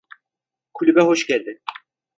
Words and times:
Kulübe 0.73 1.01
hoş 1.01 1.25
geldin. 1.27 1.61